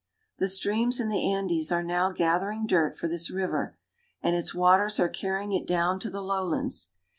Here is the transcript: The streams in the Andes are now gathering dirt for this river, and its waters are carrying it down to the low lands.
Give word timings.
The 0.39 0.47
streams 0.47 0.99
in 0.99 1.09
the 1.09 1.31
Andes 1.31 1.71
are 1.71 1.83
now 1.83 2.11
gathering 2.11 2.65
dirt 2.65 2.97
for 2.97 3.07
this 3.07 3.29
river, 3.29 3.77
and 4.23 4.35
its 4.35 4.55
waters 4.55 4.99
are 4.99 5.07
carrying 5.07 5.51
it 5.51 5.67
down 5.67 5.99
to 5.99 6.09
the 6.09 6.21
low 6.23 6.43
lands. 6.43 6.89